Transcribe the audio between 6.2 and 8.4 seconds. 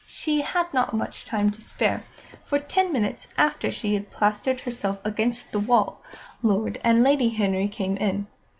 Lord and Lady Henry came in.